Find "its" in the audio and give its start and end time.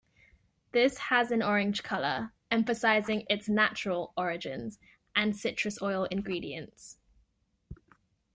3.29-3.47